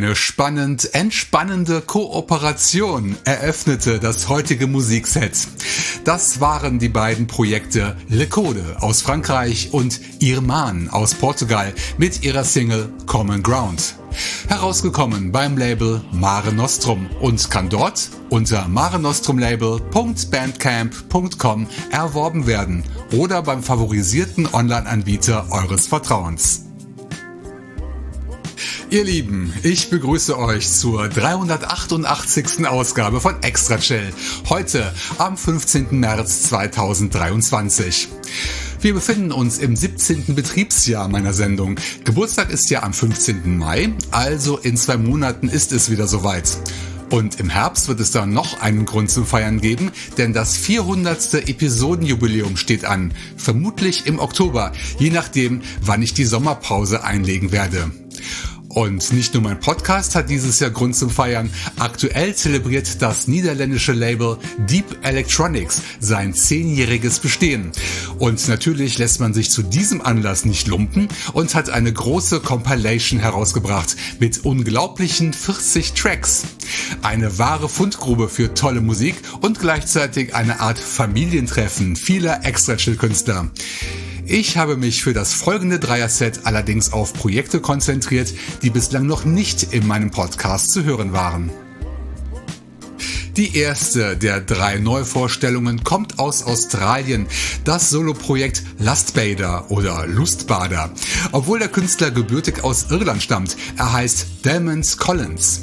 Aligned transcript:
Eine 0.00 0.16
spannend 0.16 0.94
entspannende 0.94 1.82
Kooperation 1.82 3.16
eröffnete 3.24 3.98
das 3.98 4.30
heutige 4.30 4.66
Musikset. 4.66 5.36
Das 6.04 6.40
waren 6.40 6.78
die 6.78 6.88
beiden 6.88 7.26
Projekte 7.26 7.98
Le 8.08 8.26
Code 8.26 8.78
aus 8.80 9.02
Frankreich 9.02 9.74
und 9.74 10.00
Irman 10.20 10.88
aus 10.88 11.12
Portugal 11.12 11.74
mit 11.98 12.24
ihrer 12.24 12.44
Single 12.44 12.90
Common 13.04 13.42
Ground. 13.42 13.96
Herausgekommen 14.48 15.32
beim 15.32 15.58
Label 15.58 16.00
Mare 16.12 16.54
Nostrum 16.54 17.10
und 17.20 17.50
kann 17.50 17.68
dort 17.68 18.08
unter 18.30 18.68
marenostrumlabel.bandcamp.com 18.68 21.66
erworben 21.90 22.46
werden 22.46 22.84
oder 23.12 23.42
beim 23.42 23.62
favorisierten 23.62 24.48
Online-Anbieter 24.50 25.48
eures 25.50 25.88
Vertrauens. 25.88 26.69
Ihr 28.90 29.04
Lieben, 29.04 29.52
ich 29.62 29.88
begrüße 29.88 30.36
euch 30.36 30.68
zur 30.68 31.08
388. 31.08 32.66
Ausgabe 32.66 33.20
von 33.20 33.40
Extra 33.40 33.78
Chill. 33.78 34.12
Heute 34.48 34.92
am 35.16 35.36
15. 35.36 36.00
März 36.00 36.42
2023. 36.48 38.08
Wir 38.80 38.92
befinden 38.92 39.30
uns 39.30 39.58
im 39.58 39.76
17. 39.76 40.34
Betriebsjahr 40.34 41.06
meiner 41.06 41.32
Sendung. 41.32 41.76
Geburtstag 42.02 42.50
ist 42.50 42.68
ja 42.68 42.82
am 42.82 42.92
15. 42.92 43.56
Mai, 43.56 43.92
also 44.10 44.58
in 44.58 44.76
zwei 44.76 44.96
Monaten 44.96 45.48
ist 45.48 45.70
es 45.70 45.88
wieder 45.88 46.08
soweit. 46.08 46.58
Und 47.10 47.38
im 47.38 47.48
Herbst 47.48 47.86
wird 47.86 48.00
es 48.00 48.10
dann 48.10 48.32
noch 48.32 48.60
einen 48.60 48.86
Grund 48.86 49.08
zum 49.08 49.24
Feiern 49.24 49.60
geben, 49.60 49.92
denn 50.18 50.32
das 50.32 50.56
400. 50.56 51.48
Episodenjubiläum 51.48 52.56
steht 52.56 52.84
an. 52.84 53.14
Vermutlich 53.36 54.06
im 54.06 54.18
Oktober, 54.18 54.72
je 54.98 55.10
nachdem, 55.10 55.62
wann 55.80 56.02
ich 56.02 56.12
die 56.12 56.24
Sommerpause 56.24 57.04
einlegen 57.04 57.52
werde. 57.52 57.92
Und 58.70 59.12
nicht 59.12 59.34
nur 59.34 59.42
mein 59.42 59.58
Podcast 59.58 60.14
hat 60.14 60.30
dieses 60.30 60.60
Jahr 60.60 60.70
Grund 60.70 60.94
zum 60.94 61.10
Feiern. 61.10 61.50
Aktuell 61.80 62.36
zelebriert 62.36 63.02
das 63.02 63.26
niederländische 63.26 63.92
Label 63.92 64.38
Deep 64.58 64.96
Electronics 65.02 65.82
sein 65.98 66.34
zehnjähriges 66.34 67.18
Bestehen. 67.18 67.72
Und 68.20 68.46
natürlich 68.46 68.96
lässt 68.96 69.18
man 69.18 69.34
sich 69.34 69.50
zu 69.50 69.64
diesem 69.64 70.00
Anlass 70.00 70.44
nicht 70.44 70.68
lumpen 70.68 71.08
und 71.32 71.56
hat 71.56 71.68
eine 71.68 71.92
große 71.92 72.38
Compilation 72.40 73.18
herausgebracht 73.18 73.96
mit 74.20 74.44
unglaublichen 74.44 75.32
40 75.32 75.94
Tracks. 75.94 76.44
Eine 77.02 77.38
wahre 77.38 77.68
Fundgrube 77.68 78.28
für 78.28 78.54
tolle 78.54 78.80
Musik 78.80 79.16
und 79.40 79.58
gleichzeitig 79.58 80.36
eine 80.36 80.60
Art 80.60 80.78
Familientreffen 80.78 81.96
vieler 81.96 82.44
Extra-Chill-Künstler. 82.44 83.50
Ich 84.32 84.56
habe 84.56 84.76
mich 84.76 85.02
für 85.02 85.12
das 85.12 85.34
folgende 85.34 85.80
Dreier-Set 85.80 86.42
allerdings 86.44 86.92
auf 86.92 87.12
Projekte 87.14 87.58
konzentriert, 87.58 88.32
die 88.62 88.70
bislang 88.70 89.04
noch 89.04 89.24
nicht 89.24 89.72
in 89.72 89.84
meinem 89.88 90.12
Podcast 90.12 90.70
zu 90.70 90.84
hören 90.84 91.12
waren. 91.12 91.50
Die 93.36 93.56
erste 93.56 94.16
der 94.16 94.40
drei 94.40 94.78
Neuvorstellungen 94.78 95.82
kommt 95.82 96.20
aus 96.20 96.44
Australien, 96.44 97.26
das 97.64 97.90
Soloprojekt 97.90 98.62
Lustbader 98.78 99.68
oder 99.68 100.06
Lustbader. 100.06 100.92
Obwohl 101.32 101.58
der 101.58 101.68
Künstler 101.68 102.12
gebürtig 102.12 102.62
aus 102.62 102.86
Irland 102.92 103.24
stammt, 103.24 103.56
er 103.78 103.92
heißt 103.92 104.44
Demons 104.44 104.96
Collins. 104.96 105.62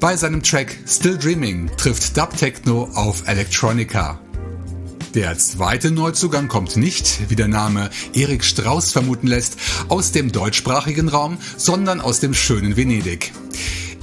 Bei 0.00 0.16
seinem 0.16 0.42
Track 0.42 0.74
Still 0.88 1.18
Dreaming 1.18 1.70
trifft 1.76 2.16
Dub 2.16 2.34
Techno 2.34 2.88
auf 2.94 3.28
Electronica. 3.28 4.18
Der 5.14 5.38
zweite 5.38 5.90
Neuzugang 5.90 6.48
kommt 6.48 6.76
nicht, 6.76 7.30
wie 7.30 7.36
der 7.36 7.48
Name 7.48 7.90
Erik 8.12 8.44
Strauß 8.44 8.92
vermuten 8.92 9.26
lässt, 9.26 9.56
aus 9.88 10.12
dem 10.12 10.32
deutschsprachigen 10.32 11.08
Raum, 11.08 11.38
sondern 11.56 12.00
aus 12.00 12.20
dem 12.20 12.34
schönen 12.34 12.76
Venedig. 12.76 13.32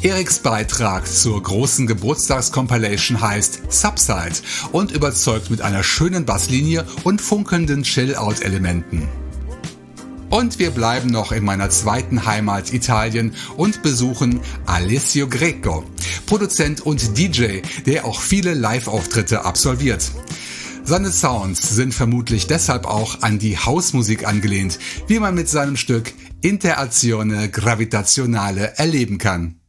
Eriks 0.02 0.40
Beitrag 0.40 1.08
zur 1.08 1.42
großen 1.42 1.88
Geburtstagscompilation 1.88 3.22
heißt 3.22 3.72
Subside 3.72 4.36
und 4.74 4.92
überzeugt 4.92 5.50
mit 5.50 5.62
einer 5.62 5.82
schönen 5.82 6.26
Basslinie 6.26 6.86
und 7.06 7.22
funkelnden 7.22 7.84
Chill-Out-Elementen. 7.84 9.08
Und 10.30 10.60
wir 10.60 10.72
bleiben 10.72 11.10
noch 11.10 11.32
in 11.32 11.46
meiner 11.46 11.70
zweiten 11.70 12.26
Heimat 12.26 12.74
Italien 12.74 13.34
und 13.56 13.82
besuchen 13.84 14.42
Alessio 14.66 15.30
Greco, 15.30 15.86
Produzent 16.26 16.82
und 16.82 17.18
DJ, 17.18 17.62
der 17.86 18.04
auch 18.04 18.20
viele 18.20 18.56
Live-Auftritte 18.56 19.46
absolviert. 19.46 20.12
Seine 20.86 21.12
Sounds 21.12 21.76
sind 21.76 21.94
vermutlich 21.94 22.46
deshalb 22.46 22.86
auch 22.86 23.22
an 23.22 23.40
die 23.40 23.58
Hausmusik 23.58 24.28
angelehnt, 24.28 24.80
wie 25.08 25.18
man 25.18 25.34
mit 25.34 25.48
seinem 25.48 25.78
Stück 25.78 26.14
Interazione 26.42 27.50
Gravitazionale 27.50 28.78
erleben 28.78 29.18
kann. 29.18 29.62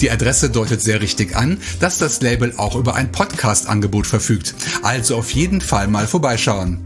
Die 0.00 0.10
Adresse 0.10 0.48
deutet 0.48 0.80
sehr 0.80 1.02
richtig 1.02 1.36
an, 1.36 1.58
dass 1.78 1.98
das 1.98 2.22
Label 2.22 2.54
auch 2.56 2.74
über 2.74 2.94
ein 2.94 3.12
Podcast-Angebot 3.12 4.06
verfügt. 4.06 4.54
Also 4.82 5.16
auf 5.16 5.30
jeden 5.32 5.60
Fall 5.60 5.88
mal 5.88 6.06
vorbeischauen. 6.06 6.80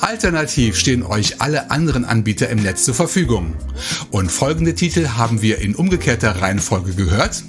Alternativ 0.00 0.76
stehen 0.76 1.04
euch 1.04 1.40
alle 1.40 1.70
anderen 1.70 2.04
Anbieter 2.04 2.48
im 2.48 2.60
Netz 2.60 2.84
zur 2.84 2.94
Verfügung. 2.94 3.54
Und 4.10 4.32
folgende 4.32 4.74
Titel 4.74 5.10
haben 5.10 5.40
wir 5.40 5.58
in 5.58 5.76
umgekehrter 5.76 6.42
Reihenfolge 6.42 6.94
gehört. 6.94 7.44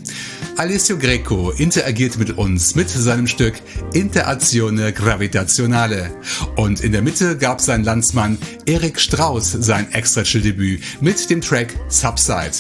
Alessio 0.60 0.98
Greco 0.98 1.52
interagiert 1.52 2.18
mit 2.18 2.38
uns 2.38 2.76
mit 2.76 2.90
seinem 2.90 3.28
Stück 3.28 3.54
Interazione 3.94 4.92
Gravitazionale. 4.92 6.12
Und 6.58 6.84
in 6.84 6.92
der 6.92 7.02
Mitte 7.02 7.38
gab 7.38 7.62
sein 7.62 7.86
Landsmann 7.86 8.38
Erik 8.66 9.00
Strauss 9.00 9.54
sein 9.54 9.90
Extra-Chill-Debüt 9.94 10.82
mit 11.00 11.30
dem 11.30 11.40
Track 11.40 11.74
Subside. 11.88 12.52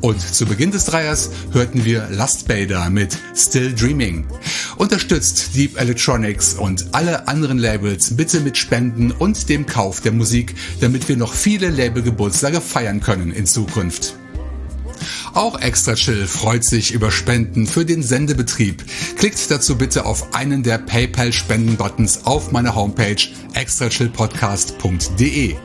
Und 0.00 0.20
zu 0.20 0.44
Beginn 0.44 0.72
des 0.72 0.86
Dreiers 0.86 1.30
hörten 1.52 1.84
wir 1.84 2.08
Lust 2.10 2.48
Bader 2.48 2.90
mit 2.90 3.16
Still 3.36 3.72
Dreaming. 3.74 4.26
Unterstützt 4.76 5.54
Deep 5.54 5.80
Electronics 5.80 6.54
und 6.54 6.86
alle 6.90 7.28
anderen 7.28 7.58
Labels 7.58 8.16
bitte 8.16 8.40
mit 8.40 8.58
Spenden 8.58 9.12
und 9.12 9.48
dem 9.48 9.66
Kauf 9.66 10.00
der 10.00 10.10
Musik, 10.10 10.56
damit 10.80 11.08
wir 11.08 11.16
noch 11.16 11.32
viele 11.32 11.70
Labelgeburtstage 11.70 12.60
feiern 12.60 13.00
können 13.00 13.30
in 13.30 13.46
Zukunft. 13.46 14.16
Auch 15.32 15.60
Extra 15.60 15.94
Chill 15.94 16.26
freut 16.26 16.64
sich 16.64 16.92
über 16.92 17.12
Spenden 17.12 17.66
für 17.66 17.84
den 17.84 18.02
Sendebetrieb. 18.02 18.84
Klickt 19.16 19.50
dazu 19.50 19.76
bitte 19.76 20.04
auf 20.04 20.34
einen 20.34 20.64
der 20.64 20.78
PayPal-Spenden-Buttons 20.78 22.24
auf 22.24 22.50
meiner 22.50 22.74
Homepage 22.74 23.28
extrachillpodcast.de. 23.54 25.56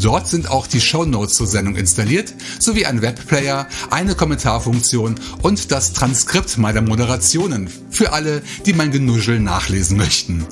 Dort 0.00 0.28
sind 0.28 0.50
auch 0.50 0.66
die 0.66 0.80
Show 0.80 1.04
Notes 1.04 1.34
zur 1.34 1.46
Sendung 1.46 1.76
installiert, 1.76 2.32
sowie 2.58 2.86
ein 2.86 3.02
Webplayer, 3.02 3.68
eine 3.90 4.14
Kommentarfunktion 4.14 5.16
und 5.42 5.72
das 5.72 5.92
Transkript 5.92 6.56
meiner 6.58 6.80
Moderationen 6.80 7.68
für 7.90 8.12
alle, 8.12 8.42
die 8.66 8.72
mein 8.72 8.90
Genuschel 8.90 9.40
nachlesen 9.40 9.96
möchten. 9.96 10.46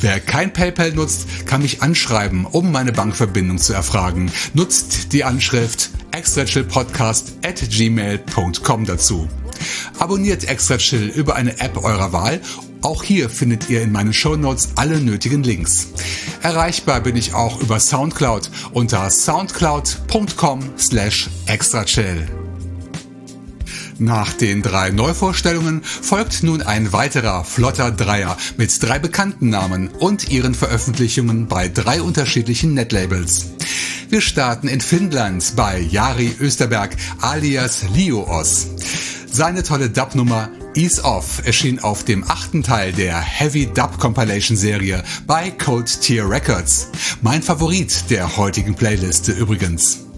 Wer 0.00 0.20
kein 0.20 0.52
PayPal 0.52 0.92
nutzt, 0.92 1.26
kann 1.44 1.62
mich 1.62 1.82
anschreiben, 1.82 2.46
um 2.46 2.72
meine 2.72 2.92
Bankverbindung 2.92 3.58
zu 3.58 3.74
erfragen. 3.74 4.32
Nutzt 4.54 5.12
die 5.12 5.24
Anschrift 5.24 5.90
extrachillpodcast 6.12 7.32
at 7.44 7.60
gmail.com 7.70 8.84
dazu. 8.84 9.28
Abonniert 9.98 10.44
Extra 10.44 10.78
Chill 10.78 11.08
über 11.08 11.36
eine 11.36 11.58
App 11.60 11.76
eurer 11.76 12.12
Wahl. 12.12 12.40
Auch 12.82 13.02
hier 13.02 13.28
findet 13.28 13.68
ihr 13.68 13.82
in 13.82 13.92
meinen 13.92 14.12
Show 14.12 14.36
Notes 14.36 14.70
alle 14.76 15.00
nötigen 15.00 15.42
Links. 15.42 15.88
Erreichbar 16.42 17.00
bin 17.00 17.16
ich 17.16 17.34
auch 17.34 17.60
über 17.60 17.78
Soundcloud 17.78 18.50
unter 18.72 19.10
soundcloud.com 19.10 20.60
slash 20.78 21.28
extrachill. 21.46 22.39
Nach 24.00 24.32
den 24.32 24.62
drei 24.62 24.88
Neuvorstellungen 24.88 25.82
folgt 25.84 26.42
nun 26.42 26.62
ein 26.62 26.94
weiterer 26.94 27.44
flotter 27.44 27.90
Dreier 27.90 28.34
mit 28.56 28.82
drei 28.82 28.98
bekannten 28.98 29.50
Namen 29.50 29.88
und 29.88 30.30
ihren 30.30 30.54
Veröffentlichungen 30.54 31.48
bei 31.48 31.68
drei 31.68 32.00
unterschiedlichen 32.00 32.72
Netlabels. 32.72 33.50
Wir 34.08 34.22
starten 34.22 34.68
in 34.68 34.80
Finnland 34.80 35.52
bei 35.54 35.78
Jari 35.78 36.34
Österberg 36.40 36.96
alias 37.20 37.84
Lios. 37.94 38.68
Seine 39.30 39.62
tolle 39.62 39.90
Dub-Nummer 39.90 40.48
Ease 40.74 41.04
Off 41.04 41.42
erschien 41.44 41.78
auf 41.80 42.02
dem 42.02 42.24
achten 42.26 42.62
Teil 42.62 42.92
der 42.92 43.20
Heavy 43.20 43.66
Dub 43.66 43.98
Compilation 43.98 44.56
Serie 44.56 45.04
bei 45.26 45.50
Code 45.50 45.90
Tier 46.00 46.26
Records. 46.26 46.88
Mein 47.20 47.42
Favorit 47.42 48.04
der 48.08 48.38
heutigen 48.38 48.74
Playliste 48.74 49.32
übrigens. 49.32 50.09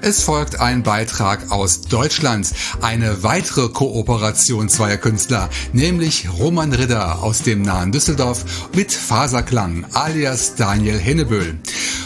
Es 0.00 0.22
folgt 0.22 0.60
ein 0.60 0.82
Beitrag 0.82 1.50
aus 1.50 1.82
Deutschland, 1.82 2.48
eine 2.80 3.22
weitere 3.22 3.68
Kooperation 3.68 4.68
zweier 4.68 4.96
Künstler, 4.96 5.48
nämlich 5.72 6.28
Roman 6.38 6.72
Ridder 6.72 7.22
aus 7.22 7.42
dem 7.42 7.62
nahen 7.62 7.92
Düsseldorf 7.92 8.44
mit 8.74 8.92
Faserklang 8.92 9.86
alias 9.92 10.54
Daniel 10.54 10.98
Henneböhl. 10.98 11.58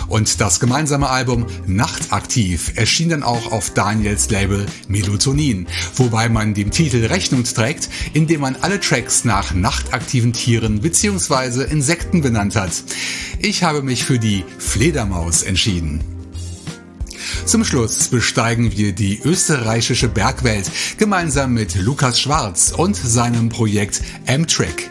Und 0.08 0.42
das 0.42 0.60
gemeinsame 0.60 1.08
Album 1.08 1.46
Nachtaktiv 1.66 2.72
erschien 2.76 3.08
dann 3.08 3.22
auch 3.22 3.50
auf 3.50 3.70
Daniels 3.70 4.28
Label 4.28 4.66
Melatonin, 4.86 5.66
wobei 5.96 6.28
man 6.28 6.52
dem 6.52 6.70
Titel 6.70 7.06
Rechnung 7.06 7.44
trägt, 7.44 7.88
indem 8.12 8.42
man 8.42 8.56
alle 8.60 8.78
Tracks 8.78 9.24
nach 9.24 9.54
nachtaktiven 9.54 10.34
Tieren 10.34 10.80
bzw. 10.82 11.64
Insekten 11.64 12.20
benannt 12.20 12.56
hat. 12.56 12.72
Ich 13.38 13.62
habe 13.62 13.82
mich 13.82 14.04
für 14.04 14.18
die 14.18 14.44
Fledermaus 14.58 15.42
entschieden. 15.42 16.21
Zum 17.44 17.64
Schluss 17.64 18.08
besteigen 18.08 18.72
wir 18.76 18.92
die 18.92 19.20
österreichische 19.22 20.08
Bergwelt 20.08 20.70
gemeinsam 20.98 21.54
mit 21.54 21.74
Lukas 21.74 22.20
Schwarz 22.20 22.72
und 22.76 22.96
seinem 22.96 23.48
Projekt 23.48 24.02
M-Track. 24.26 24.90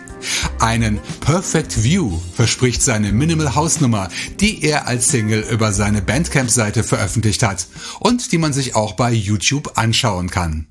Einen 0.59 0.99
Perfect 1.21 1.83
View 1.83 2.19
verspricht 2.33 2.81
seine 2.81 3.11
Minimal 3.11 3.55
House 3.55 3.81
Nummer, 3.81 4.09
die 4.39 4.63
er 4.63 4.87
als 4.87 5.07
Single 5.07 5.45
über 5.49 5.73
seine 5.73 6.01
Bandcamp-Seite 6.01 6.83
veröffentlicht 6.83 7.43
hat 7.43 7.67
und 7.99 8.31
die 8.31 8.37
man 8.37 8.53
sich 8.53 8.75
auch 8.75 8.93
bei 8.93 9.11
YouTube 9.11 9.71
anschauen 9.75 10.29
kann. 10.29 10.70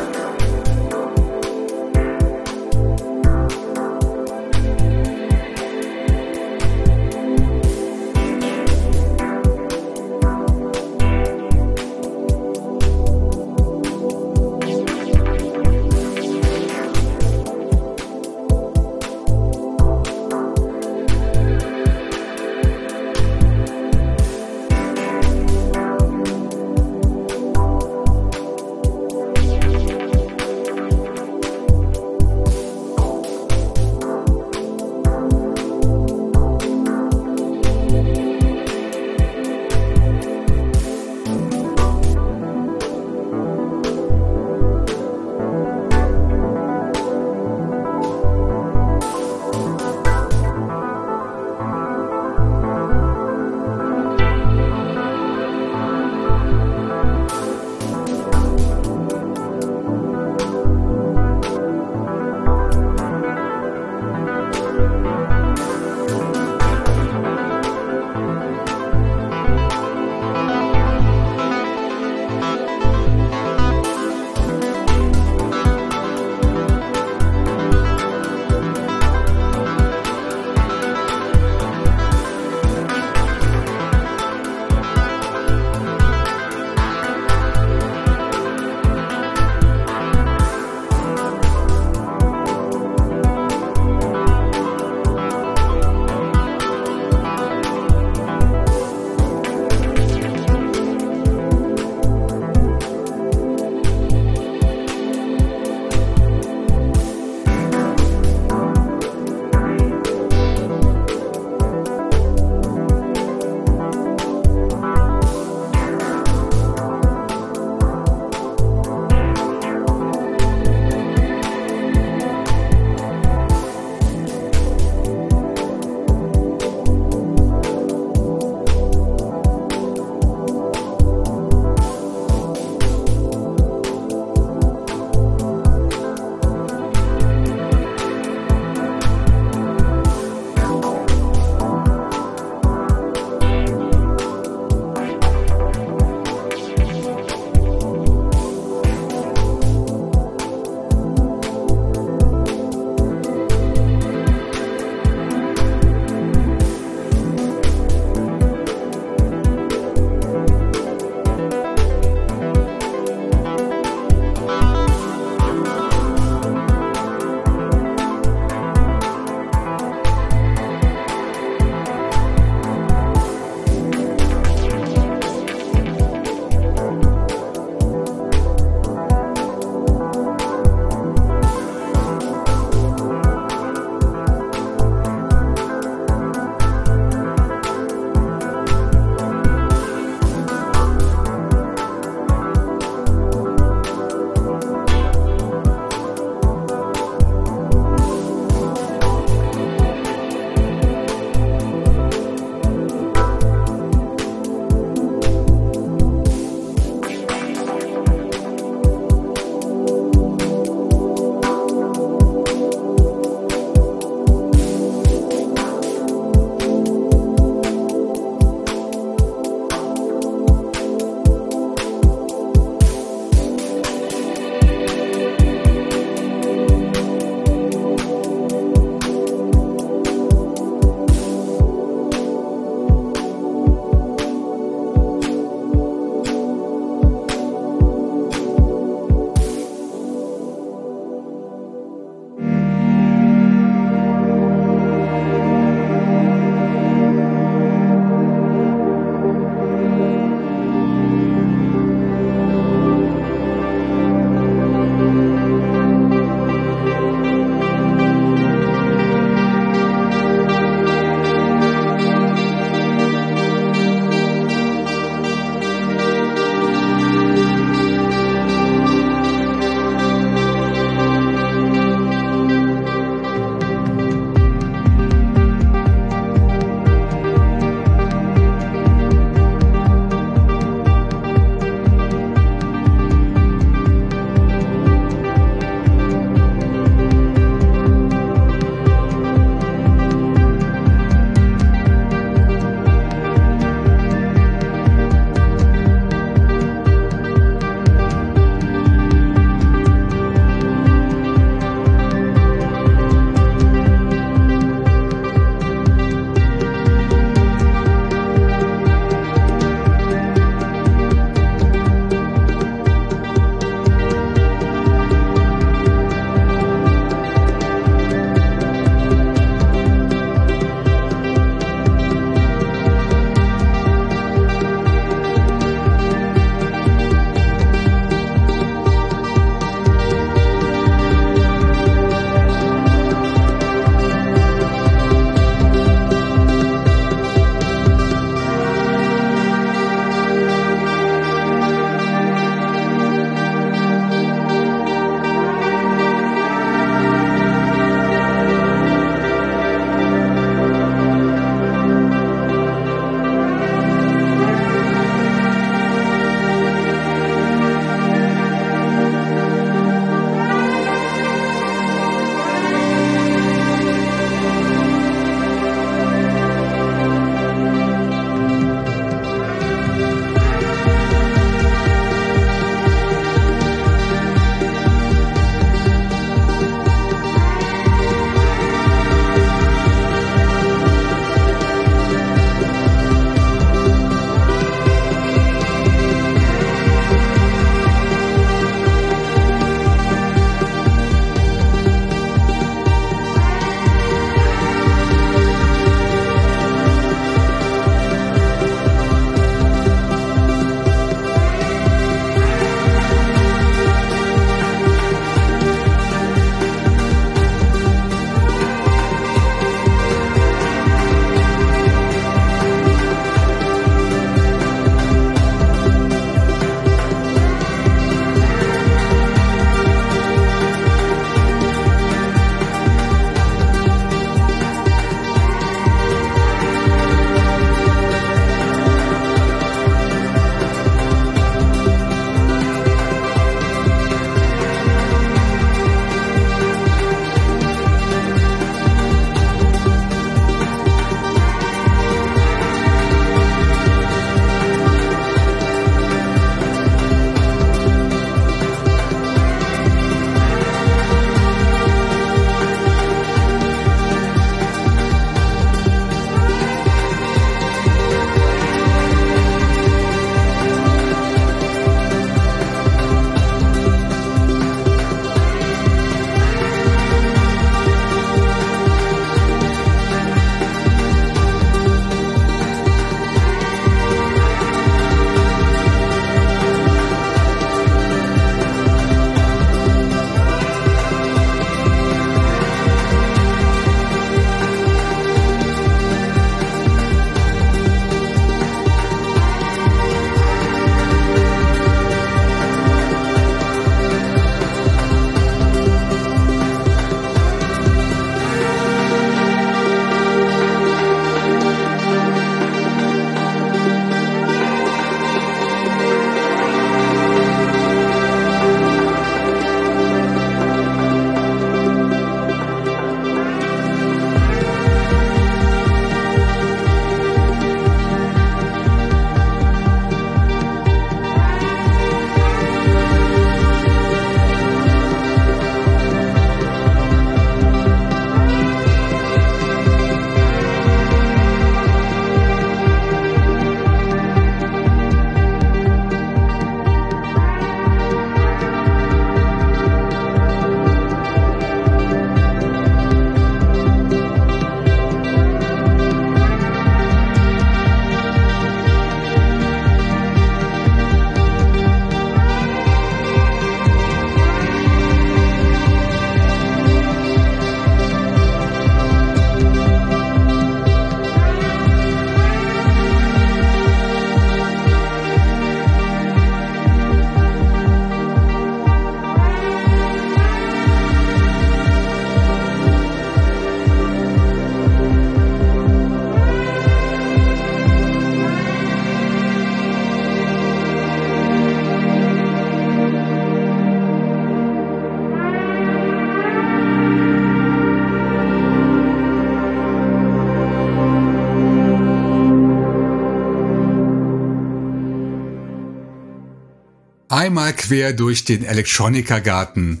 Einmal 597.48 597.72
quer 597.72 598.12
durch 598.12 598.44
den 598.44 598.62
Electronica-Garten. 598.62 600.00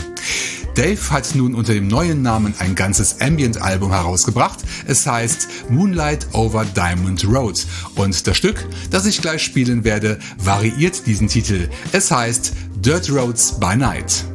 Dave 0.76 1.10
hat 1.10 1.34
nun 1.34 1.54
unter 1.54 1.72
dem 1.72 1.88
neuen 1.88 2.20
Namen 2.20 2.54
ein 2.58 2.74
ganzes 2.74 3.22
Ambient-Album 3.22 3.90
herausgebracht. 3.90 4.58
Es 4.86 5.06
heißt 5.06 5.48
Moonlight 5.70 6.26
over 6.32 6.66
Diamond 6.66 7.26
Road. 7.26 7.66
Und 7.94 8.26
das 8.26 8.36
Stück, 8.36 8.62
das 8.90 9.06
ich 9.06 9.22
gleich 9.22 9.42
spielen 9.42 9.84
werde, 9.84 10.18
variiert 10.36 11.06
diesen 11.06 11.28
Titel. 11.28 11.70
Es 11.92 12.10
heißt 12.10 12.52
Dirt 12.84 13.10
Roads 13.10 13.58
by 13.58 13.74
Night. 13.74 14.26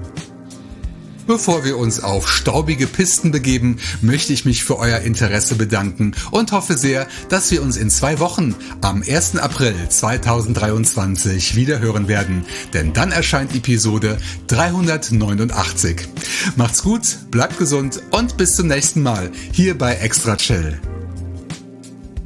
Bevor 1.27 1.63
wir 1.63 1.77
uns 1.77 2.03
auf 2.03 2.29
staubige 2.29 2.87
Pisten 2.87 3.31
begeben, 3.31 3.77
möchte 4.01 4.33
ich 4.33 4.45
mich 4.45 4.63
für 4.63 4.77
euer 4.79 4.99
Interesse 4.99 5.55
bedanken 5.55 6.13
und 6.31 6.51
hoffe 6.51 6.77
sehr, 6.77 7.07
dass 7.29 7.51
wir 7.51 7.61
uns 7.61 7.77
in 7.77 7.89
zwei 7.89 8.19
Wochen 8.19 8.55
am 8.81 9.03
1. 9.07 9.37
April 9.37 9.75
2023 9.87 11.55
wieder 11.55 11.79
hören 11.79 12.07
werden, 12.07 12.45
denn 12.73 12.93
dann 12.93 13.11
erscheint 13.11 13.55
Episode 13.55 14.17
389. 14.47 16.07
Macht's 16.55 16.83
gut, 16.83 17.17
bleibt 17.29 17.57
gesund 17.57 18.01
und 18.11 18.37
bis 18.37 18.55
zum 18.55 18.67
nächsten 18.67 19.03
Mal 19.03 19.31
hier 19.51 19.77
bei 19.77 19.95
Extra 19.95 20.35
Chill. 20.35 20.79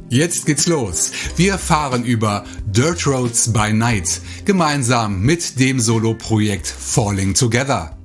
Jetzt 0.08 0.46
geht's 0.46 0.66
los. 0.68 1.10
Wir 1.36 1.58
fahren 1.58 2.04
über 2.04 2.44
Dirt 2.64 3.06
Roads 3.06 3.52
by 3.52 3.72
Night 3.72 4.20
gemeinsam 4.44 5.20
mit 5.20 5.58
dem 5.58 5.80
Solo-Projekt 5.80 6.66
Falling 6.66 7.34
Together. 7.34 7.95